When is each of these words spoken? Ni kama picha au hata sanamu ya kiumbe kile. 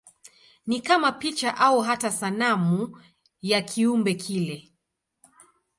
Ni 0.67 0.81
kama 0.81 1.11
picha 1.11 1.57
au 1.57 1.79
hata 1.81 2.11
sanamu 2.11 3.01
ya 3.41 3.61
kiumbe 3.61 4.13
kile. 4.13 4.71